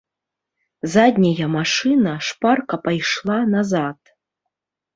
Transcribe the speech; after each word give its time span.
Задняя 0.93 1.47
машына 1.57 2.13
шпарка 2.29 2.75
пайшла 2.89 3.39
назад. 3.55 3.99